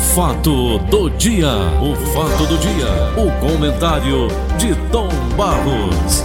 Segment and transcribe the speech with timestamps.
[0.00, 6.24] fato do dia, o fato do dia, o comentário de Tom Barros.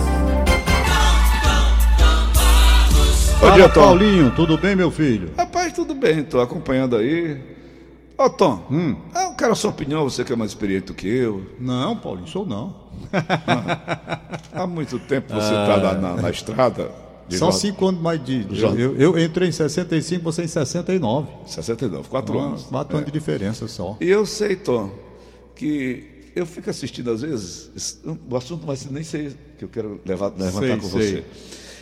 [3.40, 3.82] Bom dia, Tom.
[3.82, 5.32] Paulinho, tudo bem, meu filho?
[5.38, 7.40] Rapaz, tudo bem, tô acompanhando aí.
[8.18, 8.96] Ô, Tom, hum.
[9.14, 11.46] eu quero a sua opinião, você que é mais experiente do que eu.
[11.60, 12.74] Não, Paulinho, sou não.
[14.54, 17.05] Há muito tempo você está na, na, na estrada.
[17.30, 18.46] São cinco anos mais de.
[18.78, 21.28] Eu, eu, entrei em 65, você em 69.
[21.48, 22.64] 69, quatro anos.
[22.64, 22.98] Quatro é.
[22.98, 23.98] anos de diferença só.
[24.00, 24.92] E eu sei, Tom,
[25.56, 28.00] que eu fico assistindo às vezes,
[28.30, 31.12] o assunto vai ser nem sei que eu quero levar, levantar sei, com sei.
[31.12, 31.24] você.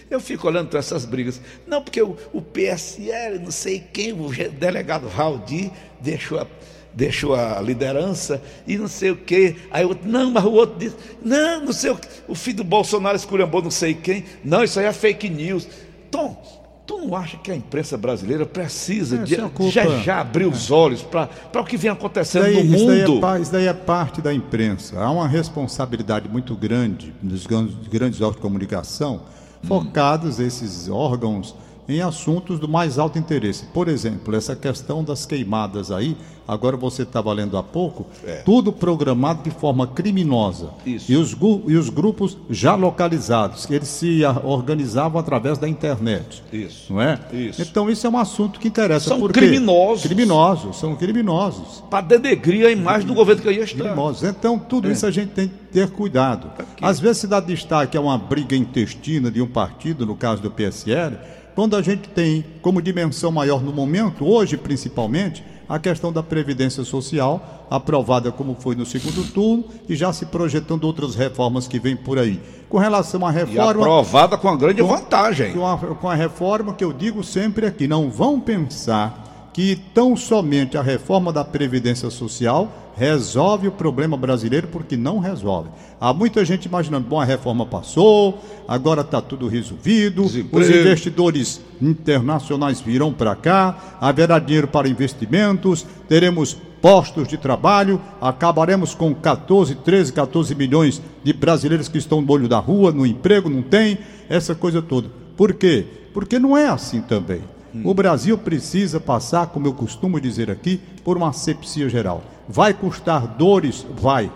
[0.10, 1.42] Eu fico olhando para essas brigas.
[1.66, 6.48] Não, porque o, o PSL, não sei quem, o delegado Valdir deixou a
[6.94, 9.56] deixou a liderança e não sei o quê.
[9.72, 12.08] Aí o outro, não, mas o outro disse, não, não sei o quê.
[12.28, 14.24] O filho do Bolsonaro esculhambou não sei quem.
[14.44, 15.68] Não, isso aí é fake news.
[16.12, 16.42] Tom,
[16.86, 19.36] tu não acha que a imprensa brasileira precisa é, de,
[19.72, 22.76] já, já abrir os olhos para o que vem acontecendo daí, no mundo?
[22.76, 25.00] Isso daí, é, isso daí, é, parte da imprensa.
[25.00, 29.22] Há uma responsabilidade muito grande nos grandes órgãos de comunicação,
[29.64, 29.68] hum.
[29.68, 31.56] focados esses órgãos
[31.88, 33.66] em assuntos do mais alto interesse.
[33.74, 36.16] Por exemplo, essa questão das queimadas aí,
[36.48, 38.38] agora você estava lendo há pouco, é.
[38.38, 40.70] tudo programado de forma criminosa.
[40.86, 41.12] Isso.
[41.12, 41.36] E os,
[41.68, 46.44] e os grupos já localizados, que eles se organizavam através da internet.
[46.52, 46.94] Isso.
[46.94, 47.20] Não é?
[47.32, 47.62] Isso.
[47.62, 49.10] Então isso é um assunto que interessa.
[49.10, 50.04] São criminosos.
[50.04, 51.84] Criminosos, são criminosos.
[51.90, 53.84] Para denegrir a imagem do governo que aí está.
[53.84, 54.24] Criminosos.
[54.24, 54.92] Então tudo é.
[54.94, 56.52] isso a gente tem que ter cuidado.
[56.58, 56.84] Aqui.
[56.84, 60.52] Às vezes se dá destaque a uma briga intestina de um partido, no caso do
[60.52, 61.18] PSL,
[61.56, 66.84] quando a gente tem como dimensão maior no momento, hoje principalmente, a questão da Previdência
[66.84, 71.96] Social, aprovada como foi no segundo turno, e já se projetando outras reformas que vêm
[71.96, 72.40] por aí.
[72.70, 73.64] Com relação à reforma.
[73.64, 75.54] E aprovada com uma grande com, vantagem.
[75.54, 79.23] Com a, com a reforma que eu digo sempre aqui, não vão pensar
[79.54, 85.70] que tão somente a reforma da Previdência Social resolve o problema brasileiro porque não resolve.
[86.00, 90.60] Há muita gente imaginando, bom, a reforma passou, agora está tudo resolvido, Desemprego.
[90.60, 98.94] os investidores internacionais virão para cá, haverá dinheiro para investimentos, teremos postos de trabalho, acabaremos
[98.94, 103.50] com 14, 13, 14 milhões de brasileiros que estão no olho da rua, no emprego,
[103.50, 103.98] não tem,
[104.30, 105.10] essa coisa toda.
[105.38, 105.86] Por quê?
[106.14, 107.42] Porque não é assim também.
[107.84, 112.24] O Brasil precisa passar, como eu costumo dizer aqui, por uma asepsia geral.
[112.48, 113.86] Vai custar dores?
[114.00, 114.32] Vai.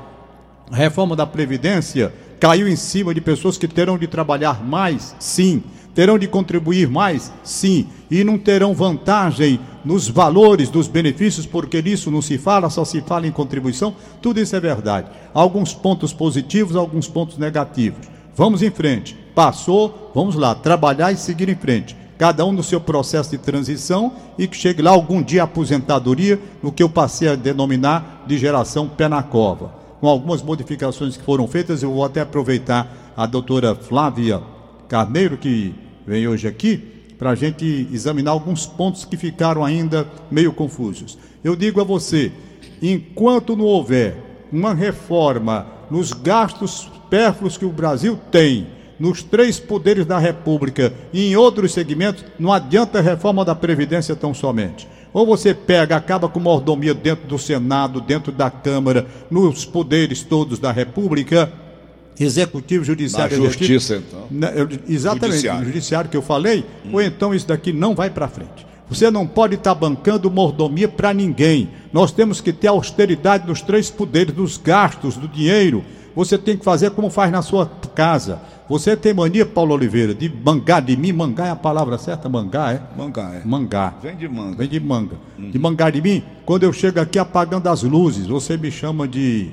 [0.72, 5.16] A reforma da Previdência caiu em cima de pessoas que terão de trabalhar mais?
[5.20, 5.62] Sim.
[5.94, 7.32] Terão de contribuir mais?
[7.44, 7.88] Sim.
[8.10, 13.02] E não terão vantagem nos valores dos benefícios, porque nisso não se fala, só se
[13.02, 13.96] fala em contribuição.
[14.20, 15.10] Tudo isso é verdade.
[15.32, 18.08] Alguns pontos positivos, alguns pontos negativos.
[18.36, 19.16] Vamos em frente.
[19.36, 24.12] Passou, vamos lá, trabalhar e seguir em frente cada um no seu processo de transição
[24.38, 28.38] e que chegue lá algum dia a aposentadoria, no que eu passei a denominar de
[28.38, 29.72] geração pé na cova.
[30.02, 34.42] Com algumas modificações que foram feitas, eu vou até aproveitar a doutora Flávia
[34.88, 35.74] Carneiro, que
[36.06, 36.78] vem hoje aqui,
[37.18, 41.18] para a gente examinar alguns pontos que ficaram ainda meio confusos.
[41.44, 42.32] Eu digo a você,
[42.82, 48.68] enquanto não houver uma reforma nos gastos supérfluos que o Brasil tem,
[49.00, 54.16] nos três poderes da República e em outros segmentos, não adianta a reforma da Previdência
[54.16, 54.88] tão somente.
[55.14, 60.60] Ou você pega, acaba com mordomia dentro do Senado, dentro da Câmara, nos poderes todos
[60.60, 61.52] da República,
[62.20, 64.28] executivo, judiciário, na justiça, então.
[64.30, 64.50] Na,
[64.88, 65.60] exatamente, judiciário.
[65.60, 66.90] no judiciário que eu falei, hum.
[66.94, 68.68] ou então isso daqui não vai para frente.
[68.90, 71.70] Você não pode estar tá bancando mordomia para ninguém.
[71.92, 75.84] Nós temos que ter austeridade nos três poderes, dos gastos, do dinheiro.
[76.18, 78.40] Você tem que fazer como faz na sua casa.
[78.68, 81.14] Você tem mania, Paulo Oliveira, de mangá de mim?
[81.14, 82.28] Mangá é a palavra certa?
[82.28, 82.82] Mangá, é?
[82.98, 83.48] Mangá, é.
[83.48, 83.94] Mangá.
[84.02, 84.58] Vem de manga.
[84.58, 85.16] Vem de manga.
[85.38, 85.52] Hum.
[85.52, 86.24] De mangá de mim?
[86.44, 89.52] Quando eu chego aqui apagando as luzes, você me chama de.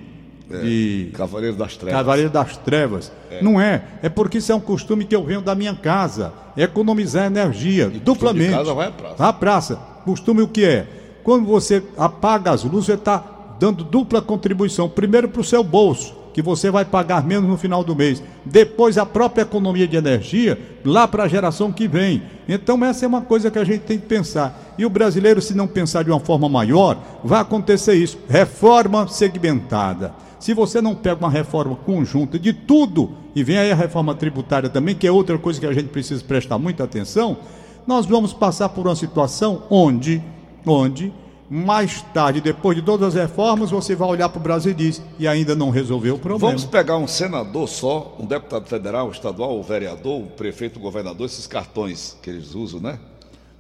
[0.50, 1.10] É, de...
[1.12, 1.98] Cavaleiro das Trevas.
[1.98, 3.12] Cavaleiro das Trevas.
[3.30, 3.42] É.
[3.42, 3.82] Não é.
[4.02, 6.32] É porque isso é um costume que eu venho da minha casa.
[6.56, 7.92] Economizar energia.
[7.94, 8.48] E duplamente.
[8.48, 9.28] De casa vai à praça.
[9.28, 9.76] À praça.
[10.06, 10.86] Costume o que é?
[11.22, 13.22] Quando você apaga as luzes, você está
[13.60, 14.88] dando dupla contribuição.
[14.88, 18.20] Primeiro para o seu bolso que você vai pagar menos no final do mês.
[18.44, 22.24] Depois a própria economia de energia lá para a geração que vem.
[22.48, 24.74] Então essa é uma coisa que a gente tem que pensar.
[24.76, 28.18] E o brasileiro, se não pensar de uma forma maior, vai acontecer isso.
[28.28, 30.12] Reforma segmentada.
[30.40, 34.68] Se você não pega uma reforma conjunta de tudo, e vem aí a reforma tributária
[34.68, 37.38] também, que é outra coisa que a gente precisa prestar muita atenção,
[37.86, 40.20] nós vamos passar por uma situação onde,
[40.66, 41.12] onde
[41.50, 45.02] mais tarde, depois de todas as reformas, você vai olhar para o Brasil e diz,
[45.18, 46.48] e ainda não resolveu o problema.
[46.52, 51.26] Vamos pegar um senador só, um deputado federal, estadual, o vereador, o prefeito, o governador,
[51.26, 52.98] esses cartões que eles usam, né?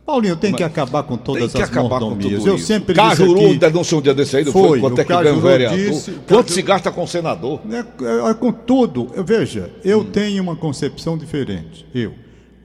[0.06, 2.24] Paulinho, tem que acabar com todas tem que as mordomias.
[2.24, 2.66] com tudo Eu isso.
[2.66, 4.80] sempre Cajuru disse aqui, denunciou um dia desse aí, não Foi, foi?
[4.80, 5.78] Quanto o é que ganha um Cajuru vereador?
[5.78, 7.60] disse- Quanto Cajuru- se gasta com o senador?
[7.64, 10.04] né, é, é, com tudo, eu- veja, eu Hum.
[10.04, 11.86] tenho uma concepção diferente.
[11.94, 12.12] Eu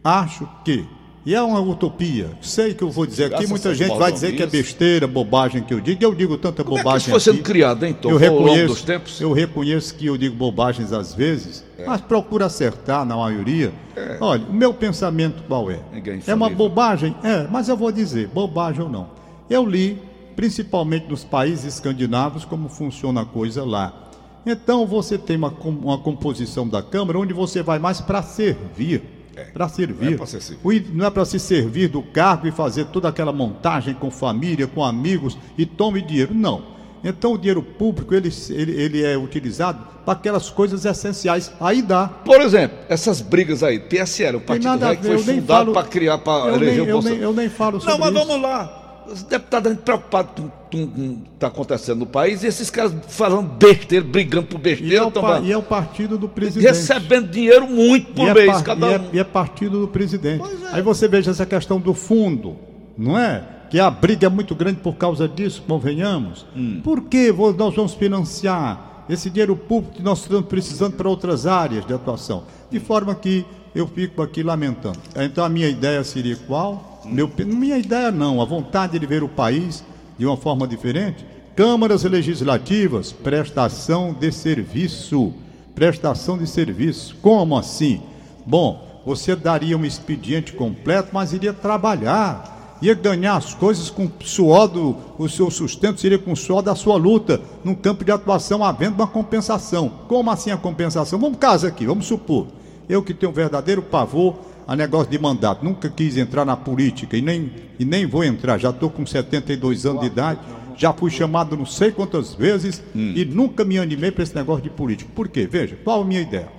[0.04, 0.86] acho que,
[1.30, 4.42] e é uma utopia, sei que eu vou dizer aqui, muita gente vai dizer que
[4.42, 7.20] é besteira, bobagem que eu digo, eu digo tanta Como é que bobagem isso foi
[7.20, 7.44] sendo aqui.
[7.44, 8.10] criado, hein, Tom?
[8.10, 8.86] Eu reconheço,
[9.20, 11.86] eu reconheço que eu digo bobagens às vezes, É.
[11.86, 13.72] mas procuro acertar na maioria.
[14.20, 15.80] Olha, o meu pensamento qual é?
[16.26, 17.16] É uma bobagem?
[17.24, 19.12] É, mas eu vou dizer, bobagem ou não.
[19.48, 20.02] Eu li,
[20.36, 24.10] principalmente nos países escandinavos, como funciona a coisa lá.
[24.48, 29.19] Então você tem uma, uma composição da Câmara onde você vai mais para servir.
[29.54, 30.06] Para servir.
[30.06, 30.68] não é pra ser servido.
[30.68, 34.10] O i- não é para se servir do cargo e fazer toda aquela montagem com
[34.12, 36.34] família, com amigos e tome dinheiro.
[36.34, 36.78] Não.
[37.04, 41.52] Então o dinheiro público ele, ele, ele é utilizado para aquelas coisas essenciais.
[41.60, 42.08] Aí dá.
[42.08, 45.74] Por exemplo, essas brigas aí, PSL, o Partido Rei que foi eu nem fundado falo-
[45.74, 48.28] para criar, para eleger nem, o eu, nem, eu nem falo sobre Não, mas isso.
[48.28, 48.79] vamos lá.
[49.12, 54.06] Os deputados preocupados com o que está acontecendo no país e esses caras falando besteira,
[54.06, 56.68] brigando por E besteira, é, o, e é o partido do presidente.
[56.68, 59.10] recebendo dinheiro muito por e, é mês, par- cada e, é, um.
[59.14, 60.44] e é partido do presidente.
[60.44, 60.76] É.
[60.76, 62.56] Aí você veja essa questão do fundo,
[62.98, 63.44] não é?
[63.70, 66.46] Que a briga é muito grande por causa disso, convenhamos.
[66.56, 66.82] Hum.
[66.84, 71.86] Por que nós vamos financiar esse dinheiro público que nós estamos precisando para outras áreas
[71.86, 72.44] de atuação?
[72.72, 73.46] De forma que
[73.76, 74.98] eu fico aqui lamentando.
[75.16, 76.89] Então a minha ideia seria qual?
[77.06, 79.84] Meu, minha ideia não, a vontade de ver o país
[80.18, 81.26] de uma forma diferente.
[81.56, 85.34] Câmaras legislativas, prestação de serviço.
[85.74, 87.16] Prestação de serviço.
[87.22, 88.02] Como assim?
[88.46, 92.78] Bom, você daria um expediente completo, mas iria trabalhar.
[92.82, 94.96] Ia ganhar as coisas com o suor do.
[95.18, 98.96] O seu sustento seria com o suor da sua luta, num campo de atuação, havendo
[98.96, 99.92] uma compensação.
[100.08, 101.20] Como assim a compensação?
[101.20, 102.48] Vamos caso aqui, vamos supor.
[102.88, 104.36] Eu que tenho um verdadeiro pavor
[104.70, 108.60] a negócio de mandato, nunca quis entrar na política e nem, e nem vou entrar,
[108.60, 110.40] já estou com 72 anos de idade,
[110.78, 114.70] já fui chamado não sei quantas vezes e nunca me animei para esse negócio de
[114.70, 115.10] política.
[115.16, 115.48] Por quê?
[115.48, 116.50] Veja, qual a minha ideia?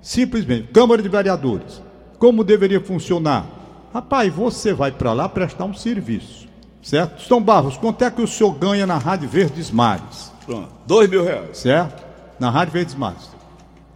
[0.00, 1.82] Simplesmente, Câmara de Vereadores,
[2.20, 3.44] como deveria funcionar?
[3.92, 6.46] Rapaz, você vai para lá prestar um serviço,
[6.80, 7.20] certo?
[7.20, 10.30] São Barros, quanto é que o senhor ganha na Rádio Verdes Mares?
[10.46, 11.58] Pronto, dois mil reais.
[11.58, 12.06] certo?
[12.38, 13.28] Na Rádio Verdes Mares.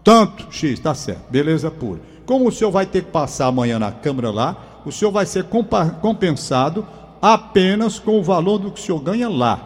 [0.02, 2.00] Tanto X, tá certo, beleza pura.
[2.26, 5.44] Como o senhor vai ter que passar amanhã na Câmara lá, o senhor vai ser
[6.00, 6.86] compensado
[7.20, 9.60] apenas com o valor do que o senhor ganha lá.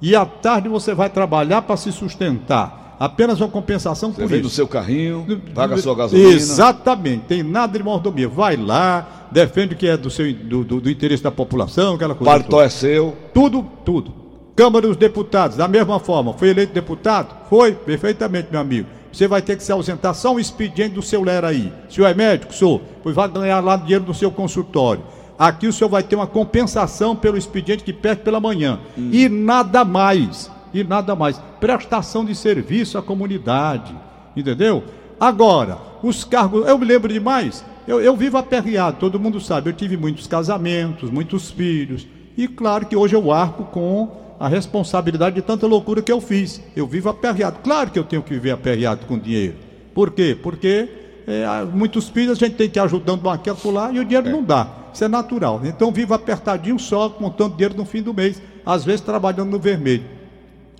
[0.00, 2.96] E à tarde você vai trabalhar para se sustentar.
[2.98, 4.48] Apenas uma compensação Você por vem isso.
[4.48, 6.28] no seu carrinho, paga a sua gasolina.
[6.32, 8.28] Exatamente, tem nada de mordomia.
[8.28, 12.14] Vai lá, defende o que é do, seu, do, do- do interesse da população, aquela
[12.14, 12.30] coisa.
[12.30, 12.64] Paletó toda.
[12.64, 13.16] é seu.
[13.32, 14.12] Tudo, tudo.
[14.54, 16.34] Câmara dos Deputados, da mesma forma.
[16.34, 17.34] Foi eleito deputado?
[17.48, 18.88] Foi, perfeitamente, meu amigo.
[19.12, 21.72] Você vai ter que se ausentar só um expediente do seu Lera aí.
[21.88, 22.54] O senhor é médico?
[22.54, 22.80] Sou.
[23.02, 25.02] Pois vai ganhar lá dinheiro no seu consultório.
[25.38, 28.78] Aqui o senhor vai ter uma compensação pelo expediente que perde pela manhã.
[28.96, 30.50] E nada mais.
[30.72, 31.40] E nada mais.
[31.58, 33.94] Prestação de serviço à comunidade.
[34.36, 34.84] Entendeu?
[35.18, 36.66] Agora, os cargos.
[36.66, 37.64] Eu me lembro demais.
[37.88, 39.70] Eu, eu vivo aperreado, todo mundo sabe.
[39.70, 42.06] Eu tive muitos casamentos, muitos filhos.
[42.36, 44.08] E claro que hoje eu arco com
[44.40, 46.62] a responsabilidade de tanta loucura que eu fiz.
[46.74, 47.58] Eu vivo aperreado.
[47.62, 49.56] Claro que eu tenho que viver aperreado com dinheiro.
[49.94, 50.34] Por quê?
[50.42, 50.88] Porque
[51.26, 54.04] é, muitos filhos a gente tem que ir ajudando um aqui e lá e o
[54.04, 54.66] dinheiro não dá.
[54.94, 55.60] Isso é natural.
[55.62, 60.04] Então vivo apertadinho só, contando dinheiro no fim do mês, às vezes trabalhando no vermelho.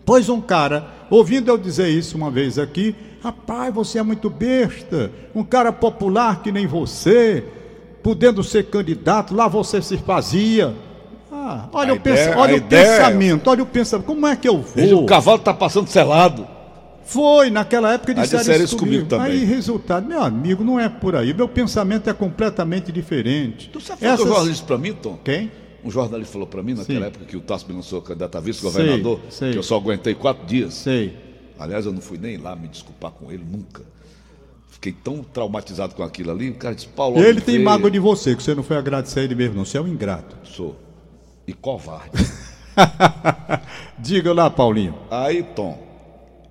[0.06, 5.12] Pois um cara, ouvindo eu dizer isso uma vez aqui, rapaz, você é muito besta,
[5.34, 7.44] um cara popular que nem você,
[8.02, 10.74] podendo ser candidato, lá você se fazia.
[11.52, 14.48] Ah, olha A o, ideia- olha a o pensamento, olha o pensamento, como é que
[14.48, 15.04] eu Veja, vou?
[15.04, 16.46] o cavalo tá passando selado.
[17.04, 19.08] Foi, naquela época disseram, disseram isso comigo comigo.
[19.24, 19.32] também.
[19.40, 21.34] Aí, resultado, meu amigo, não é por aí.
[21.34, 23.68] Meu pensamento é completamente diferente.
[23.72, 25.18] Tu sabe o Essas- jornalista para mim, Tom?
[25.24, 25.50] Quem?
[25.84, 27.06] Um jornalista falou para mim, naquela Sim.
[27.06, 29.18] época que o Tasso me lançou candidato a vice-governador,
[29.50, 30.74] que eu só aguentei quatro dias.
[30.74, 31.16] Sei.
[31.58, 33.82] Aliás, eu não fui nem lá me desculpar com ele, nunca.
[34.68, 36.50] Fiquei tão traumatizado com aquilo ali.
[36.50, 37.16] O cara disse, Paulo.
[37.18, 39.64] Ele tem Oliveira, mágoa de você, que você não foi agradecer a ele mesmo, não.
[39.64, 40.36] Você é um ingrato.
[40.44, 40.76] Sou.
[41.50, 42.10] E covarde.
[43.98, 44.94] Diga lá, Paulinho.
[45.10, 45.76] Aí, Tom,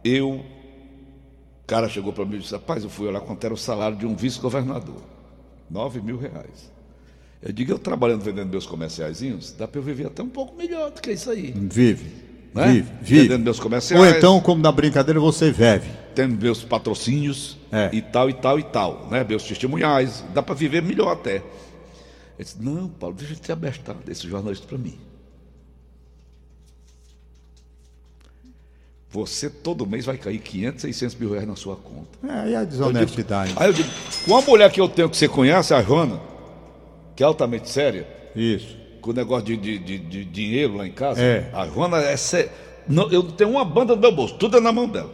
[0.04, 0.32] eu.
[0.32, 3.96] O cara chegou para mim e disse: Rapaz, eu fui olhar quanto era o salário
[3.96, 5.02] de um vice-governador.
[5.70, 6.70] Nove mil reais.
[7.42, 10.92] Eu digo, eu trabalhando vendendo meus comerciaizinhos, dá para eu viver até um pouco melhor
[10.92, 11.54] do que isso aí.
[11.56, 12.12] Vive.
[12.54, 12.68] Né?
[12.74, 13.22] Vive, vive.
[13.22, 14.04] Vendendo meus comerciais.
[14.04, 15.90] Ou então, como na brincadeira, você vive.
[16.14, 17.90] tendo meus patrocínios É.
[17.94, 19.24] e tal, e tal, e tal, né?
[19.24, 21.42] Meus testemunhais, dá para viver melhor até.
[22.40, 24.98] Ele disse, não, Paulo, deixa de ter abestado esse jornalista para mim.
[29.10, 32.18] Você todo mês vai cair 500, 600 mil reais na sua conta.
[32.24, 33.54] É, e a desonestidade.
[33.58, 33.90] Aí eu digo,
[34.24, 36.22] com uma mulher que eu tenho que você conhece, a Joana,
[37.14, 38.78] que é altamente séria, Isso.
[39.02, 41.22] Com o negócio de, de, de, de dinheiro lá em casa.
[41.22, 41.50] É.
[41.54, 42.16] A Joana é.
[42.16, 42.50] Sé...
[42.88, 45.12] Não, eu tenho uma banda no meu bolso, tudo é na mão dela.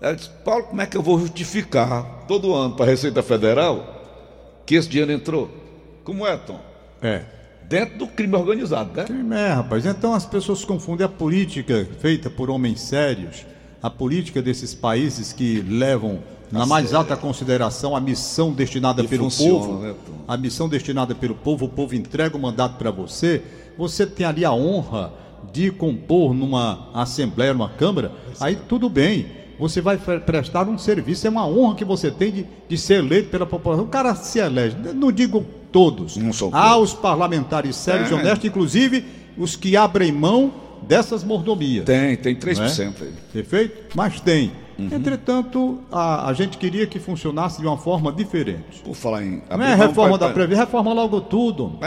[0.00, 4.62] Ela disse, Paulo, como é que eu vou justificar todo ano para a Receita Federal
[4.64, 5.62] que esse dinheiro entrou?
[6.04, 6.60] Como é, Tom?
[7.00, 7.22] É.
[7.68, 9.04] Dentro do crime organizado, né?
[9.04, 9.86] Crime é, rapaz.
[9.86, 13.46] Então as pessoas confundem a política feita por homens sérios,
[13.82, 16.18] a política desses países que levam
[16.50, 19.94] na mais alta consideração a missão destinada E pelo funciona, povo, né,
[20.28, 23.42] a missão destinada pelo povo, o povo entrega o mandato para você,
[23.78, 25.14] você tem ali a honra
[25.50, 29.26] de compor numa assembleia, numa câmara, aí tudo bem,
[29.58, 32.98] você vai pre- prestar um serviço, é uma honra que você tem de, de ser
[32.98, 33.86] eleito pela população.
[33.86, 38.16] O cara se elege, não digo todos, Não são há os parlamentares sérios e É.
[38.16, 39.04] honestos, inclusive
[39.36, 40.52] os que abrem mão
[40.82, 41.84] dessas mordomias.
[41.84, 43.12] Tem, tem 3% Não aí.
[43.32, 43.96] Perfeito?
[43.96, 44.52] Mas tem.
[44.78, 48.80] Entretanto, a, a gente queria que funcionasse de uma forma diferente.
[48.84, 49.42] Por falar em.
[49.48, 51.78] Não é reforma da Previdência, reforma logo tudo.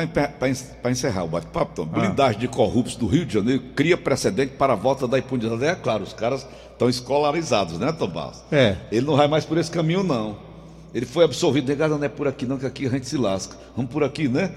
[0.81, 1.99] Para encerrar o bate-papo, Tom, Ah.
[1.99, 5.63] blindagem de corruptos do Rio de Janeiro cria precedente para a volta da impunidade.
[5.65, 8.43] É claro, os caras estão escolarizados, né, Tom Barros?
[8.51, 8.75] É.
[8.91, 10.37] Ele não vai mais por esse caminho, não.
[10.95, 13.55] Ele foi absolvido, negado, não é por aqui não, que aqui a gente se lasca.
[13.75, 14.51] Vamos por aqui, né?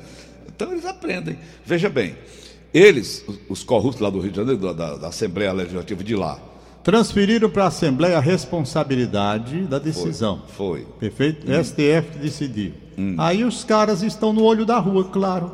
[0.47, 1.37] Então eles aprendem.
[1.67, 2.15] Veja bem,
[2.73, 6.39] eles, os- os corruptos lá do Rio de Janeiro, da, da- Assembleia Legislativa de lá,
[6.85, 10.43] Transferiram para a Assembleia a responsabilidade da decisão.
[10.57, 10.87] foi.
[10.99, 11.47] Perfeito?
[11.51, 12.73] STF que decidiu.
[13.19, 15.51] Aí os caras estão no olho da rua, claro.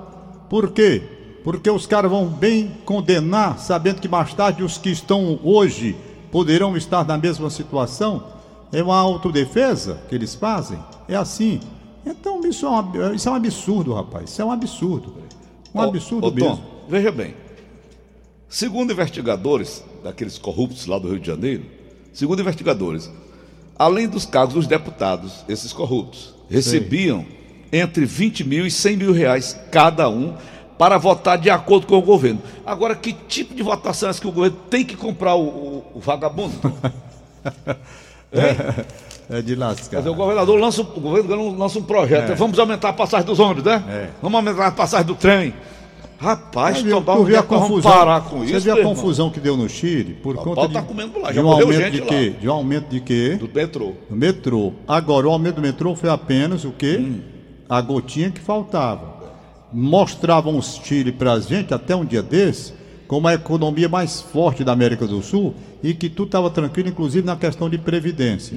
[0.48, 1.02] Por quê?
[1.42, 5.96] Porque os caras vão bem condenar, sabendo que mais tarde os que estão hoje
[6.30, 8.33] poderão estar na mesma situação.
[8.74, 10.78] É uma autodefesa que eles fazem.
[11.08, 11.60] É assim.
[12.04, 14.30] Então isso é um, isso é um absurdo, rapaz.
[14.30, 15.14] Isso é um absurdo.
[15.74, 16.64] Um absurdo ô, Tom, mesmo.
[16.88, 17.34] Veja bem.
[18.48, 21.64] Segundo investigadores daqueles corruptos lá do Rio de Janeiro,
[22.12, 23.10] segundo investigadores,
[23.76, 27.24] além dos cargos dos deputados, esses corruptos recebiam
[27.72, 30.34] entre 20 mil e 100 mil reais cada um
[30.78, 32.40] para votar de acordo com o governo.
[32.66, 35.84] Agora, que tipo de votação é essa que o governo tem que comprar o, o-
[35.94, 36.54] o vagabundo?
[39.30, 39.98] É de lascar.
[39.98, 42.36] Dizer, o governador lança, o governo lança um projeto.
[42.36, 43.82] Vamos aumentar a passagem dos ônibus, né?
[43.88, 44.08] É.
[44.20, 45.54] Vamos aumentar a passagem do trem.
[46.18, 48.60] Rapaz, tu onde viu é a confusão, parar com Você isso?
[48.60, 48.94] viu a irmão?
[48.94, 51.40] confusão que deu no Chile por O conta pau de, tá comendo lá, de já
[51.42, 52.06] um morreu aumento gente de lá.
[52.06, 52.34] quê?
[52.40, 53.36] De um aumento de quê?
[53.38, 53.92] Do metrô.
[54.08, 54.72] Do metrô.
[54.86, 56.98] Agora, o aumento do metrô foi apenas o quê?
[57.00, 57.20] Hum.
[57.68, 59.14] A gotinha que faltava.
[59.72, 62.72] Mostravam os Chile pra gente até um dia desse
[63.06, 67.26] como a economia mais forte da América do Sul e que tudo estava tranquilo, inclusive
[67.26, 68.56] na questão de previdência.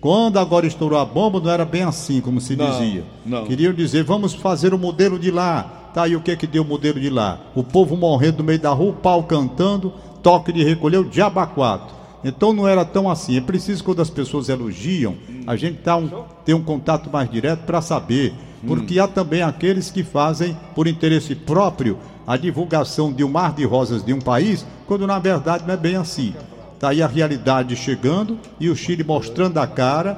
[0.00, 2.56] Quando agora estourou a bomba, não era bem assim, como se Hum.
[2.58, 3.04] Não, dizia.
[3.26, 3.44] não.
[3.44, 5.90] Queriam dizer, vamos fazer o modelo de lá.
[5.92, 7.40] Tá aí o que que deu o modelo de lá?
[7.54, 9.92] O povo morrendo no meio da rua, o pau cantando,
[10.22, 11.10] toque de recolher, o
[11.54, 11.96] quatro.
[12.22, 13.36] Então não era tão assim.
[13.36, 15.16] É preciso quando as pessoas elogiam,
[15.46, 16.08] a gente tá um,
[16.44, 18.32] ter um contato mais direto para saber.
[18.66, 23.64] Porque há também aqueles que fazem, por interesse próprio, a divulgação de um mar de
[23.64, 26.34] rosas de um país, quando na verdade não é bem assim.
[26.74, 30.14] Está aí a realidade chegando e o Chile mostrando a cara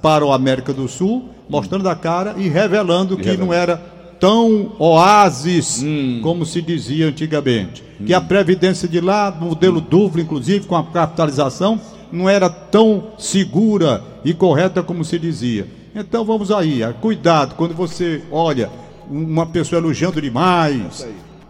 [0.00, 3.76] para o América do Sul, mostrando a cara e revelando que não era
[4.18, 5.84] tão oásis
[6.22, 7.84] como se dizia antigamente.
[8.06, 11.80] Que a previdência de lá, modelo duplo, inclusive, com a capitalização,
[12.12, 15.66] não era tão segura e correta como se dizia.
[15.94, 18.70] Então vamos aí, ah, cuidado quando você olha
[19.10, 21.06] uma pessoa elogiando demais.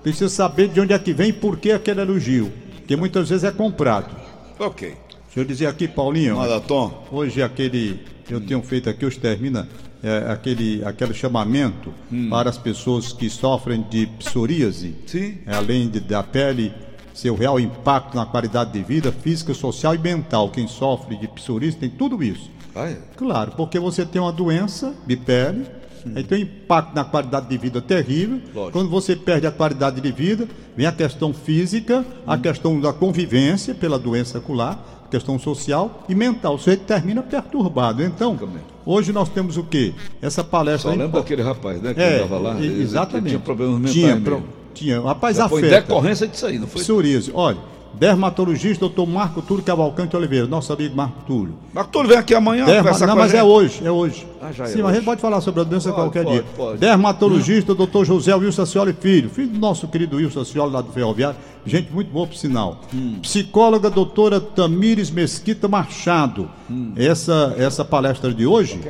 [0.08, 2.50] Precisa saber de onde é que vem e por que aquele elogio.
[2.78, 4.16] Porque muitas vezes é comprado.
[4.58, 4.96] Ok.
[5.26, 6.36] Deixa eu dizer aqui, Paulinho.
[6.36, 7.06] Manda, Tom.
[7.12, 8.00] Hoje aquele,
[8.30, 9.68] eu tenho feito aqui, hoje termina
[10.02, 11.92] é, aquele, aquele chamamento
[12.30, 15.36] para as pessoas que sofrem de psoríase, Sim.
[15.46, 16.72] é, além de, da pele,
[17.12, 20.48] seu real impacto na qualidade de vida física, social e mental.
[20.48, 22.50] Quem sofre de psoríase tem tudo isso.
[22.74, 22.96] Ah, é?
[23.14, 25.66] Claro, porque você tem uma doença de pele,
[26.14, 28.40] aí tem um impacto na qualidade de vida terrível.
[28.54, 28.72] Lógico.
[28.72, 33.74] Quando você perde a qualidade de vida, vem a questão física, a questão da convivência
[33.74, 36.54] pela doença ocular, a questão social e mental.
[36.54, 38.02] O sujeito termina perturbado.
[38.02, 38.38] Então,
[38.84, 39.94] hoje nós temos o quê?
[40.20, 40.90] Essa palestra.
[40.90, 41.94] Só aí- lembra daquele rapaz, né?
[41.94, 42.60] Que É, andava lá?
[42.62, 43.28] exatamente.
[43.30, 44.42] Tinha problemas mentais Tinha, pro-
[44.74, 45.00] tinha.
[45.00, 45.80] Rapaz, Já foi afeta.
[45.82, 46.82] decorrência disso aí, não foi?
[46.82, 47.30] Psoríase.
[47.34, 47.58] Olha,
[47.98, 51.54] dermatologista, doutor Marco Túlio Cavalcante Oliveira, nosso amigo Marco Túlio.
[51.72, 52.92] Marco Túlio vem aqui amanhã Derma...
[53.06, 54.26] Não, mas é hoje, é hoje.
[54.40, 54.96] Ah, já é Sim, mas a hoje.
[54.96, 56.44] gente pode falar sobre a doença Pode, qualquer pode, dia.
[56.56, 56.78] pode.
[56.78, 61.36] Dermatologista, doutor José Wilson Ascioli Filho, filho do nosso querido Wilson Ascioli lá do Ferroviário,
[61.66, 62.80] gente muito boa por sinal.
[62.94, 63.18] Hum.
[63.20, 66.48] Psicóloga doutora Tamires Mesquita Machado.
[66.70, 66.92] Hum.
[66.96, 68.80] Essa, essa palestra de hoje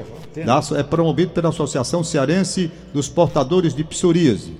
[0.45, 4.53] da- é promovida pela Associação Cearense dos Portadores de Psoríase.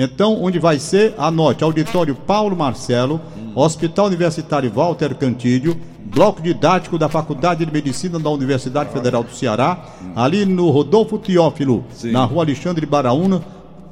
[0.00, 1.12] Então, onde vai ser?
[1.18, 3.20] Anote, Auditório Paulo Marcelo,
[3.52, 9.86] Hospital Universitário Walter Cantídio, Bloco Didático da Faculdade de Medicina da Universidade Federal do Ceará,
[10.14, 12.12] ali no Rodolfo Teófilo, Sim.
[12.12, 13.42] na rua Alexandre Baraúna,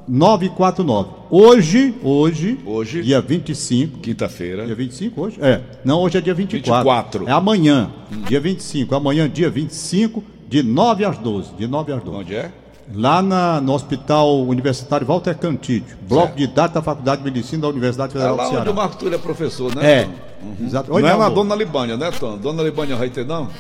[0.08, 1.10] 949.
[1.28, 3.02] Hoje, hoje, Hoje.
[3.02, 3.98] dia 25.
[3.98, 4.64] Quinta-feira.
[4.64, 5.38] Dia 25 hoje?
[5.40, 5.60] É.
[5.84, 6.84] Não, hoje é dia 24.
[7.24, 7.28] 24.
[7.28, 7.90] É amanhã,
[8.28, 8.94] dia 25.
[8.94, 11.54] Amanhã, dia 25, de 9 às 12.
[11.58, 12.20] De 9 às 12.
[12.20, 12.52] Onde é?
[12.94, 16.38] Lá na- no Hospital Universitário Walter Cantídio, bloco Certo.
[16.38, 18.72] de dados da Faculdade de Medicina da Universidade É Federal lá do onde o Ceará.
[18.72, 19.92] Marco Túlio é professor, né?
[19.92, 20.04] É.
[20.04, 20.64] Tom?
[20.64, 20.88] Exato.
[20.88, 21.34] Não Oi, é meu na.
[21.34, 22.38] Dona Libânia, né, Tom?
[22.38, 23.50] Dona Libânia vai ter, não?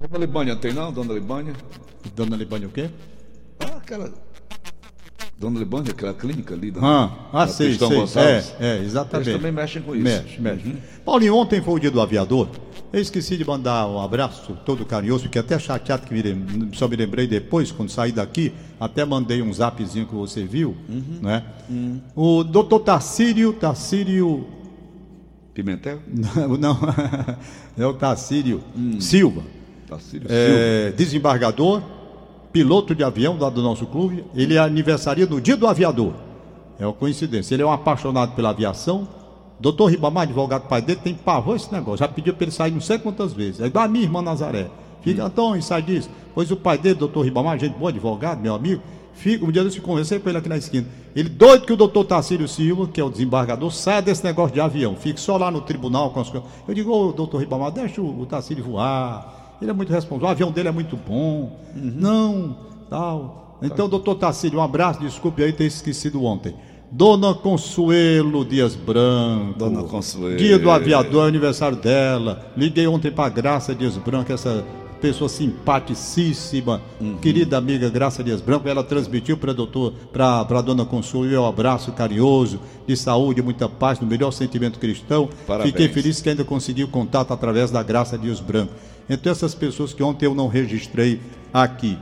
[0.00, 0.92] Dona Libânia tem, não?
[0.92, 1.52] Dona Libânia?
[2.16, 2.88] Dona Libânia o quê?
[3.60, 4.10] Ah, aquela.
[5.38, 6.70] Dona Libânia, aquela clínica ali.
[6.70, 7.76] Da, Ah, ah da sei.
[8.16, 9.28] É, é, exatamente.
[9.28, 10.04] Eles também mexem com isso.
[10.04, 10.76] Mexe, mexe.
[11.04, 12.48] Paulinho, ontem foi o dia do aviador.
[12.90, 16.96] Eu esqueci de mandar um abraço todo carinhoso, fiquei até chateado que me só me
[16.96, 20.74] lembrei depois, quando saí daqui, até mandei um zapzinho que você viu,
[21.20, 21.44] né?
[22.16, 24.46] O doutor Tarcírio, Tarcírio,
[25.52, 26.00] Pimentel?
[26.08, 26.78] não, não,
[27.76, 28.62] é o Tarcírio
[29.00, 29.42] Silva,
[29.86, 31.82] Tarcírio é, desembargador,
[32.52, 36.14] piloto de avião lá do nosso clube, ele é aniversaria no dia do aviador.
[36.78, 37.54] É uma coincidência.
[37.54, 39.08] Ele é um apaixonado pela aviação.
[39.60, 41.98] Doutor Ribamar, advogado pai dele, tem pavor esse negócio.
[41.98, 43.60] Já pediu para ele sair não sei quantas vezes.
[43.60, 44.70] É igual a minha irmã Nazaré.
[45.02, 46.08] Fica, Antônio, sai disso.
[46.34, 48.82] Pois o pai dele, doutor Ribamar, gente boa, advogado, meu amigo,
[49.14, 50.86] fica, um dia eu conversei com ele aqui na esquina.
[51.14, 54.60] Ele doido que o doutor Tarcílio Silva, que é o desembargador, saia desse negócio de
[54.60, 54.94] avião.
[54.94, 56.48] Fique só lá no tribunal com as coisas.
[56.66, 59.56] Eu digo, ô doutor Ribamar, deixa o, o Tarcílio voar.
[59.60, 61.58] Ele é muito responsável, o avião dele é muito bom.
[61.74, 62.56] Não,
[62.88, 63.58] tal.
[63.60, 66.54] Então, doutor Tarcílio, um abraço, desculpe aí ter esquecido ontem.
[66.90, 69.58] Dona Consuelo Dias Branco.
[69.58, 70.36] Dona Consuelo.
[70.36, 72.50] Dia do aviador, é aniversário dela.
[72.56, 74.64] Liguei ontem para Graça Dias Branco, essa
[75.00, 76.82] pessoa simpaticíssima,
[77.20, 78.66] querida amiga Graça Dias Branco.
[78.68, 84.00] Ela transmitiu para doutor, para a dona Consuelo um abraço carinhoso, de saúde, muita paz,
[84.00, 85.28] no melhor sentimento cristão.
[85.46, 85.70] Parabéns.
[85.70, 88.72] Fiquei feliz que ainda consegui o contato através da Graça Dias Branco.
[89.10, 91.20] Então, essas pessoas que ontem eu não registrei
[91.52, 91.98] aqui.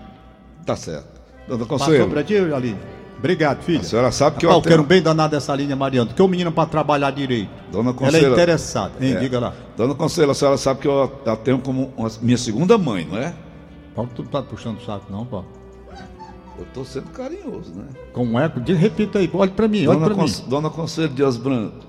[0.65, 1.21] Tá certo.
[1.49, 2.96] Dona Passou Consuelo, para ti, Aline?
[3.27, 3.81] Obrigado, filha.
[3.81, 6.21] a senhora sabe que eu Rapaz, eu até- quero bem danado essa linha, Mariano, que
[6.21, 7.51] é o menino para trabalhar direito.
[7.71, 9.13] Dona Ela é interessada, hein?
[9.15, 9.19] É.
[9.19, 9.53] Diga lá.
[9.77, 13.19] Dona Consuelo, a senhora sabe que eu a tenho como uma- minha segunda mãe, não
[13.19, 13.35] é?
[13.95, 15.47] Paulo, tu não tá puxando o saco, não, Paulo.
[16.59, 17.85] Eu tô sendo carinhoso, né?
[18.15, 20.33] Com eco, diz, repita aí, olha pra mim, olha Dona, pra mim.
[20.49, 21.85] Dona Consuelo Dias Branco.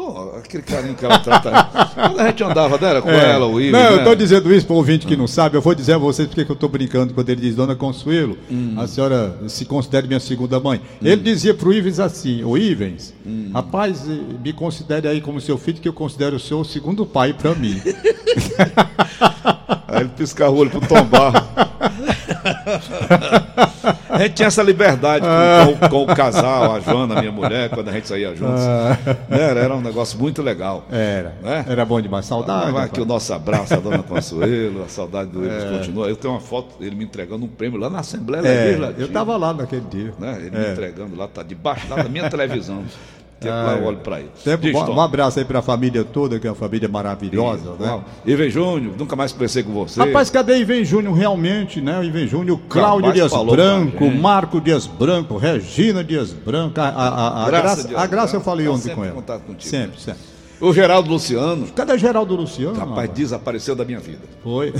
[0.00, 1.50] Tô, aquele carinho que ela trata.
[1.94, 3.82] Quando a gente andava dela com ela, o Ives, É.
[3.82, 3.98] Não, eu né?
[3.98, 5.58] estou dizendo isso para o ouvinte que não sabe.
[5.58, 8.38] Eu vou dizer a vocês porque que eu estou brincando quando ele diz Dona Consuelo.
[8.50, 8.76] Hum.
[8.78, 10.80] A senhora se considera minha segunda mãe.
[11.02, 13.50] Ele dizia para o Ivens assim: Ô Ivens, Hum.
[13.52, 17.34] rapaz, eh, me considere aí como seu filho, que eu considero o seu segundo pai
[17.34, 17.78] para mim.
[19.86, 21.69] Aí ele piscava o olho pro tombar.
[24.08, 27.88] a gente tinha essa liberdade com, com- com o casal, a Joana, minha mulher, quando
[27.88, 28.60] a gente saía juntos.
[29.30, 30.84] Era, era um negócio muito legal.
[30.90, 31.34] Era.
[31.42, 31.64] Né?
[31.68, 32.26] Era bom demais.
[32.26, 32.70] Saudade.
[32.72, 35.78] Vai aqui o nosso abraço à dona Consuelo, a saudade do Ives É.
[35.78, 36.08] continua.
[36.08, 39.00] Eu tenho uma foto dele me entregando um prêmio lá na Assembleia É, Legislativa.
[39.00, 40.12] eu estava lá naquele dia.
[40.18, 40.36] Né?
[40.46, 40.58] Ele É.
[40.60, 42.82] me entregando lá, tá debaixo da minha televisão.
[43.48, 44.30] Lá eu olho para ele.
[44.44, 47.74] Tempo, Diz, um, um abraço aí para a família toda, que é uma família maravilhosa,
[47.78, 47.88] né?
[47.88, 48.04] Uau.
[48.26, 49.98] Ives Júnior, nunca mais conversei com você.
[50.00, 51.98] Rapaz, cadê Iven Júnior realmente, né?
[51.98, 54.10] O Iven Júnior, Cláudio Rapaz, Dias Branco.
[54.10, 58.36] Marco Dias Branco, Regina Dias Branco, a, a, a, a Graça Graça, Dias a Graça
[58.36, 59.14] eu Branco, falei tá ontem com ela.
[59.14, 59.96] contato contigo, sempre, né?
[59.98, 60.20] sempre.
[60.60, 62.78] O Geraldo Luciano, Cadê Geraldo Luciano?
[62.78, 64.20] rapaz, desapareceu da minha vida.
[64.42, 64.74] Foi.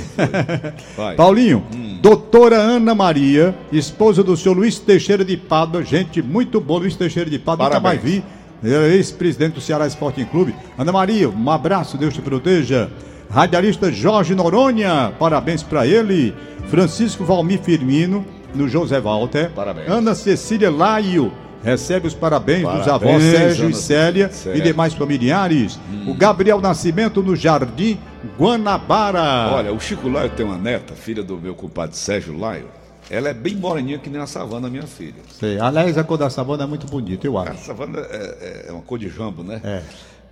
[0.94, 1.16] Vai.
[1.16, 1.64] Paulinho,
[2.02, 7.30] doutora Ana Maria, esposa do senhor Luiz Teixeira de Pádua, gente muito boa, Luiz Teixeira
[7.30, 8.22] de Pádua, nunca mais Parabéns.
[8.22, 8.39] vi.
[8.62, 10.54] Ex-presidente do Ceará Sporting Clube.
[10.78, 12.90] Ana Maria, um abraço, Deus te proteja.
[13.30, 16.34] Radialista Jorge Noronha, parabéns para ele.
[16.68, 19.50] Francisco Valmir Firmino, no José Walter.
[19.50, 19.88] Parabéns.
[19.88, 24.58] Ana Cecília Laio, recebe os parabéns, dos Parabéns, avós Sérgio Ana e Célia Célia.
[24.58, 25.78] e demais familiares.
[25.92, 26.10] Hum.
[26.10, 27.98] O Gabriel Nascimento, no Jardim
[28.38, 29.52] Guanabara.
[29.54, 32.66] Olha, o Chico Laio tem uma neta, filha do meu compadre Sérgio Laio.
[33.10, 35.20] Ela é bem moreninha que nem a Savana, minha filha.
[35.38, 35.58] Sei.
[35.58, 37.66] Aliás, a cor da savana é muito bonita, eu A acho.
[37.66, 39.60] Savana é, é- é uma cor de jambo, né?
[39.64, 39.82] É.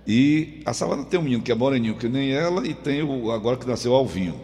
[0.07, 3.31] E a Savana tem um menino que é moreninho que nem ela e tem o
[3.31, 4.39] agora que nasceu Alvinho.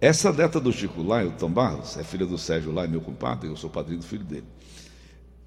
[0.00, 3.48] Essa neta do Chico Laio, o Tom Barros, é filha do Sérgio Laio, meu compadre,
[3.48, 4.44] eu sou padrinho do filho dele.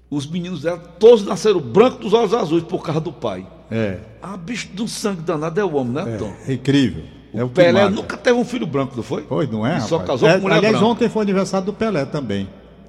[0.08, 3.44] Os meninos dela, todos nasceram branco dos olhos azuis por causa do pai.
[3.68, 3.98] É.
[4.22, 6.32] Ah, bicho do sangue danado é o homem, né, Tom?
[6.46, 7.02] É incrível.
[7.34, 7.90] É o Pelé marca.
[7.90, 9.22] nunca teve um filho branco, não foi?
[9.22, 9.78] Pois, não é?
[9.78, 10.20] E só rapaz?
[10.20, 10.86] casou É, com mulher Aliás, branca.
[10.88, 12.48] ontem foi aniversário do Pelé também.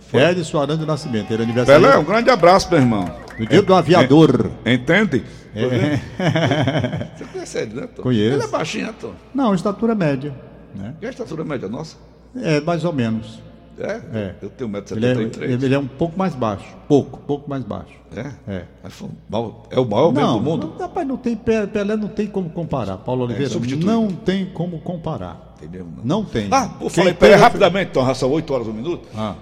[0.09, 1.31] Fred Soaran de Nascimento.
[1.31, 3.09] Ele é aniversário Pelé, um grande abraço, meu irmão.
[3.39, 4.51] no dia do aviador.
[4.65, 5.23] Entende?
[5.55, 5.99] É.
[7.17, 8.03] Você conhece ele, né, Tom?
[8.03, 8.35] Conheço.
[8.35, 9.11] Ele é baixinho, né, Tom?
[9.33, 10.33] Não, estatura média.
[10.75, 10.93] Né?
[11.01, 11.95] E a estatura média nossa?
[12.35, 13.39] É, mais ou menos.
[13.77, 14.01] É?
[14.13, 14.35] É.
[14.41, 15.63] Eu tenho Ele é, 1,73m.
[15.63, 16.65] ele é um pouco mais baixo.
[16.87, 17.93] Pouco, pouco mais baixo.
[18.15, 18.31] É?
[18.47, 18.63] É.
[18.83, 19.09] Mas um
[19.69, 20.67] É o maior Não, do mundo?
[20.73, 22.97] não, rapaz, não tem, Pe- Pelé não tem como comparar.
[22.97, 23.93] Paulo Oliveira, substituível.
[23.93, 25.55] não tem como comparar.
[25.59, 26.47] Tem mesmo, Não tem.
[26.51, 29.07] Ah, Quem falar Pelé, rapidamente, já são 8 horas, um minuto.
[29.15, 29.35] Ah,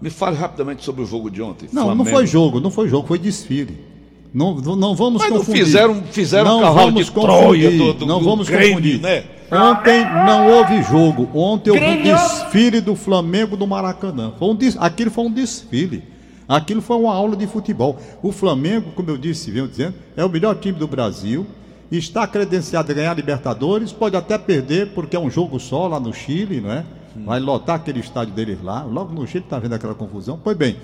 [0.00, 1.68] Me fale rapidamente sobre o jogo de ontem.
[1.72, 2.04] Não, Flamengo.
[2.04, 3.84] não foi jogo, não foi jogo, foi desfile.
[4.32, 5.64] Não, não vamos Mas confundir.
[5.64, 9.00] fizeram, fizeram não cavalo vamos de confundir, do, do, não do vamos Grêmio, confundir.
[9.00, 9.24] né?
[9.52, 11.28] Ontem não houve jogo.
[11.34, 14.32] Ontem houve um desfile do Flamengo do Maracanã.
[14.38, 14.76] Foi um des...
[14.78, 16.04] Aquilo foi um desfile.
[16.48, 17.98] Aquilo foi uma aula de futebol.
[18.22, 21.46] O Flamengo, como eu disse, venho dizendo, é o melhor time do Brasil.
[21.90, 23.92] Está credenciado a ganhar Libertadores.
[23.92, 26.84] Pode até perder, porque é um jogo só lá no Chile, não é?
[27.26, 28.84] Vai lotar aquele estádio deles lá.
[28.84, 30.38] Logo no Chile está vendo aquela confusão.
[30.42, 30.76] Pois bem,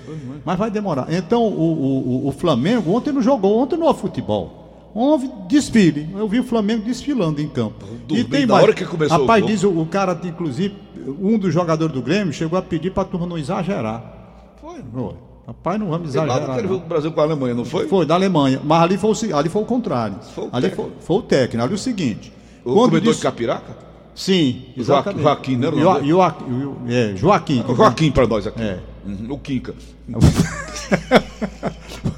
[0.43, 1.07] mas vai demorar.
[1.09, 4.66] Então, o, o, o Flamengo ontem não jogou, ontem não houve futebol.
[4.97, 6.09] Houve desfile.
[6.15, 7.85] Eu vi o Flamengo desfilando em campo.
[8.09, 8.63] e tem mais.
[8.63, 10.75] hora que começou Rapaz, o diz o, o, cara, inclusive,
[11.21, 14.55] um dos jogadores do Grêmio chegou a pedir para a turma não exagerar.
[14.59, 14.79] Foi.
[14.91, 15.13] Foi.
[15.45, 16.47] Rapaz, não vamos exagerar.
[16.47, 17.87] Lá o Brasil com a Alemanha, não foi?
[17.87, 18.59] Foi, da Alemanha.
[18.63, 20.15] Mas ali foi o, ali foi o contrário.
[20.33, 21.63] Foi o ali foi, foi, o técnico.
[21.63, 22.33] Ali o seguinte.
[22.65, 23.17] O comedor disse...
[23.17, 23.77] de Capiraca?
[24.15, 25.21] Sim, exatamente.
[25.21, 25.69] Joaquim, né?
[25.69, 26.45] Jo, Joaquim,
[26.87, 27.63] é, Joaquim.
[27.75, 28.63] Joaquim para nós aqui.
[28.63, 28.79] É.
[29.05, 29.75] Uhum, o Quinca.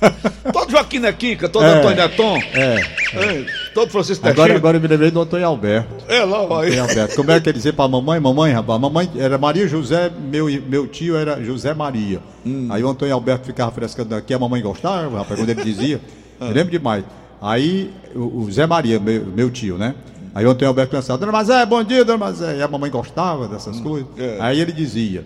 [0.52, 2.36] todo Joaquim é Quinca, todo é, Antônio é Tom.
[2.54, 2.80] É.
[3.14, 3.46] é.
[3.74, 6.04] Todo Francisco agora, agora eu me lembrei do Antônio Alberto.
[6.08, 6.78] É, lá vai.
[6.78, 7.16] Alberto.
[7.16, 8.18] Como é que ele dizia para a mamãe?
[8.18, 12.20] Mamãe, rapaz, mamãe era Maria José, meu, meu tio era José Maria.
[12.44, 12.68] Hum.
[12.70, 16.00] Aí o Antônio Alberto ficava frescando aqui, a mamãe gostava, rapaz, quando ele dizia.
[16.40, 16.46] ah.
[16.46, 17.04] Eu lembro demais.
[17.40, 19.94] Aí o, o Zé Maria, meu, meu, tio, né?
[20.34, 22.58] Aí ontem o Alberto pensava, Dona Mazé, bom dia, Dona Mazé.
[22.58, 24.08] E a mamãe gostava dessas hum, coisas.
[24.18, 24.36] É.
[24.40, 25.24] Aí ele dizia,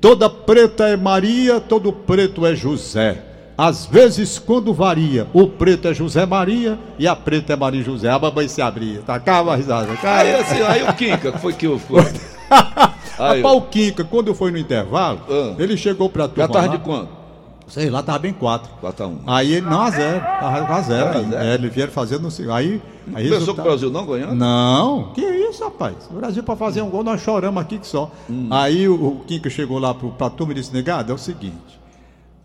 [0.00, 3.33] toda preta é Maria, todo preto é José.
[3.56, 8.10] Às vezes, quando varia, o preto é José Maria e a preta é Maria José.
[8.10, 9.88] A mamãe se abria, tacava a risada.
[10.02, 12.02] Aí, assim, aí o Kika, que foi que eu fui.
[12.50, 15.54] Rapaz, o Kika, quando fui no intervalo, ah.
[15.56, 17.24] ele chegou pra turma Já tarde de quanto?
[17.68, 18.70] Sei lá, tava bem 4.
[18.80, 19.18] 4 a 1.
[19.26, 20.20] Aí ele, não, a zero.
[20.20, 21.18] Tava a zero.
[21.18, 22.28] Aí, é, ele vieram fazendo.
[22.52, 22.82] Aí.
[23.14, 23.54] aí Pensou resultado...
[23.54, 24.34] que o Brasil não ganhando?
[24.34, 25.94] Não, que isso, rapaz.
[26.10, 28.10] O Brasil para fazer um gol, nós choramos aqui que só.
[28.28, 28.48] Hum.
[28.50, 31.83] Aí o, o Kiko chegou lá pro, pra turma e disse: negado, é o seguinte.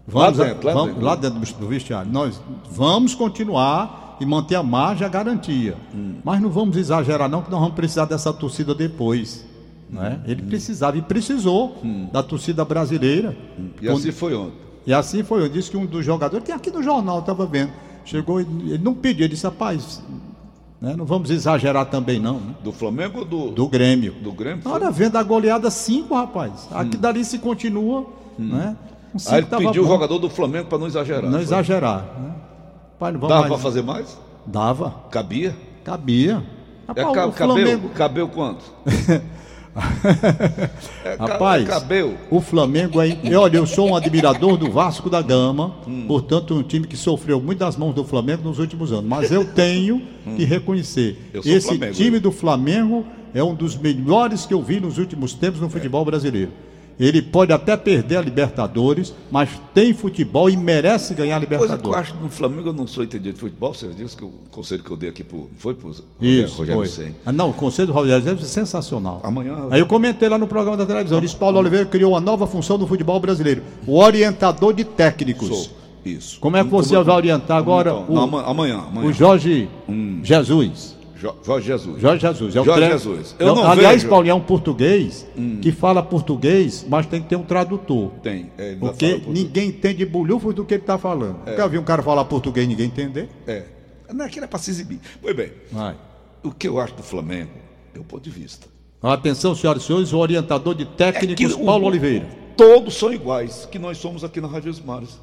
[0.10, 1.06] Vamos, lá dentro, lá, vamos, dentro.
[1.06, 2.12] lá dentro do vestiário.
[2.12, 2.42] Nós
[2.72, 5.78] vamos continuar e manter a margem a garantia.
[5.94, 6.16] Hum.
[6.24, 9.46] Mas não vamos exagerar, não, que nós vamos precisar dessa torcida depois.
[9.90, 10.20] Né?
[10.26, 10.48] Ele hum.
[10.48, 12.08] precisava e precisou hum.
[12.12, 13.36] da torcida brasileira.
[13.58, 13.70] Hum.
[13.82, 13.98] E quando...
[13.98, 14.70] assim foi ontem.
[14.86, 17.72] E assim foi, eu disse que um dos jogadores, tem aqui no jornal, estava vendo,
[18.06, 20.02] chegou, ele não pediu, ele disse, rapaz,
[20.82, 22.40] né, não vamos exagerar também não.
[22.40, 22.56] Né?
[22.64, 23.52] Do Flamengo ou do...
[23.52, 24.14] Do Grêmio.
[24.14, 24.64] Do Grêmio?
[24.66, 26.68] Olha, vendo a goleada 5, rapaz.
[26.72, 27.00] Aqui hum.
[27.00, 28.06] dali se continua,
[28.40, 28.48] hum.
[28.48, 28.76] né?
[29.14, 29.90] Um Aí ele pediu bom.
[29.90, 31.24] o jogador do Flamengo para não exagerar.
[31.24, 31.42] Não foi?
[31.42, 32.06] exagerar.
[32.20, 32.32] Né?
[33.00, 34.18] Pai, não Dava para fazer mais?
[34.46, 34.94] Dava.
[35.10, 35.56] Cabia?
[35.84, 36.44] Cabia.
[36.88, 37.90] Rapaz, é, ca cabeu, Flamengo...
[37.90, 38.66] cabeu quanto?
[41.06, 42.18] é, Rapaz, cabeu.
[42.30, 43.18] o Flamengo é.
[43.36, 46.06] Olha, eu sou um admirador do Vasco da Gama, hum.
[46.08, 49.06] portanto, um time que sofreu muito das mãos do Flamengo nos últimos anos.
[49.06, 50.36] Mas eu tenho hum.
[50.36, 54.98] que reconhecer: esse Flamengo, time do Flamengo é um dos melhores que eu vi nos
[54.98, 56.52] últimos tempos no futebol brasileiro.
[57.00, 61.82] Ele pode até perder a Libertadores, mas tem futebol e merece ganhar a Libertadores.
[61.82, 64.26] Coisa que eu acho no Flamengo eu não sou entendido de futebol, você disse que
[64.26, 65.94] o conselho que eu dei aqui pro, foi para o
[66.58, 67.16] Rogério Senna.
[67.26, 69.22] Ah, não, o conselho do Rogério Senna é sensacional.
[69.24, 69.68] Amanhã.
[69.72, 72.78] Aí eu comentei lá no programa da televisão, disse Paulo Oliveira criou uma nova função
[72.78, 75.48] do futebol brasileiro, o orientador de técnicos.
[75.48, 75.80] Sou.
[76.04, 76.40] Isso.
[76.40, 80.22] Como é que você vai orientar agora então, o, não, amanhã, amanhã, o Jorge hum.
[80.24, 80.99] Jesus?
[81.20, 82.02] Jorge Jesus.
[82.02, 82.56] Jorge Jesus.
[82.56, 82.92] É Jorge tre...
[82.92, 83.36] Jesus.
[83.38, 84.10] Eu não Aliás, vejo...
[84.10, 85.60] Paulinho é um português hum.
[85.62, 88.12] que fala português, mas tem que ter um tradutor.
[88.24, 88.50] Tem.
[88.58, 91.40] É, porque ninguém entende bulhufo do que ele está falando.
[91.46, 91.52] É.
[91.52, 93.30] Nunca vi um cara falar português e ninguém entender.
[93.46, 93.66] É.
[94.14, 95.00] Não, aquilo é para se exibir.
[95.22, 95.52] Pois bem.
[95.72, 95.96] Vai.
[96.42, 97.52] O que eu acho do Flamengo
[97.94, 98.68] é o ponto de vista.
[99.04, 102.28] Atenção, senhoras e senhores, o orientador de técnicos, é Paulo o, Oliveira.
[102.56, 105.20] Todos são iguais, que nós somos aqui na Rádio Mares.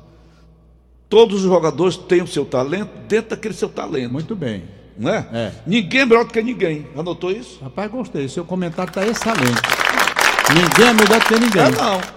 [1.08, 4.12] Todos os jogadores têm o seu talento dentro daquele seu talento.
[4.12, 5.52] Muito bem não é?
[5.66, 6.86] Ninguém é melhor do que ninguém.
[6.96, 7.58] Anotou isso?
[7.62, 8.28] Rapaz, gostei.
[8.28, 9.60] Seu comentário está excelente.
[10.54, 11.62] Ninguém é melhor do que ninguém.
[11.62, 12.16] É, não.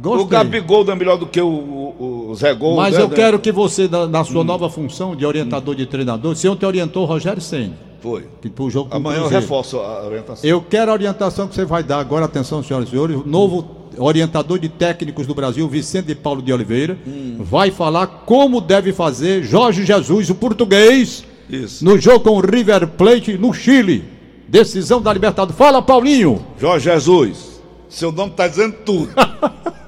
[0.00, 0.24] Gostei.
[0.24, 2.76] O Gabigol não é melhor do que o, o, o Zé Gol.
[2.76, 3.16] Mas né, eu né?
[3.16, 4.44] quero que você, na, na sua hum.
[4.44, 7.76] nova função de orientador de treinador, se ontem orientou o Rogério Senna.
[8.00, 8.26] Foi.
[8.40, 10.48] Que, pro jogo Amanhã eu reforço a orientação.
[10.48, 14.60] Eu quero a orientação que você vai dar agora, atenção, senhoras e senhores, novo orientador
[14.60, 17.38] de técnicos do Brasil, Vicente Paulo de Oliveira, hum.
[17.40, 21.84] vai falar como deve fazer Jorge Jesus, o português, isso.
[21.84, 24.04] No jogo com o River Plate no Chile.
[24.48, 25.58] Decisão da Libertadores.
[25.58, 26.44] Fala, Paulinho.
[26.58, 27.60] Jorge Jesus.
[27.88, 29.12] Seu nome está dizendo tudo.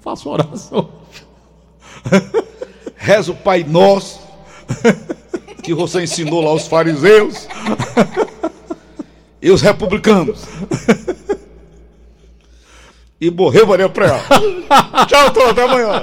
[0.00, 0.88] Faço oração.
[2.96, 4.20] Reza o Pai Nosso.
[5.62, 7.48] Que você ensinou lá aos fariseus.
[9.40, 10.44] E os republicanos.
[13.20, 14.20] E morreu Maria Preal.
[15.08, 16.02] Tchau, tô, até amanhã.